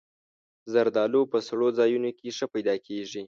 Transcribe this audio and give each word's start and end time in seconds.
زردالو 0.73 1.21
په 1.31 1.37
سړو 1.47 1.67
ځایونو 1.79 2.09
کې 2.17 2.35
ښه 2.37 2.45
پیدا 2.53 2.75
کېږي. 2.87 3.19